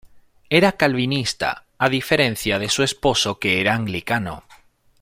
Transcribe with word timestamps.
Era 0.49 0.71
calvinista, 0.71 1.67
a 1.77 1.87
diferencia 1.87 2.57
de 2.57 2.69
su 2.69 2.81
esposo 2.81 3.37
que 3.37 3.61
era 3.61 3.75
anglicano. 3.75 4.43